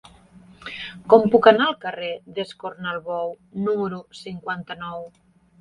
[1.13, 2.09] Com puc anar al carrer
[2.39, 3.37] d'Escornalbou
[3.69, 5.07] número cinquanta-nou?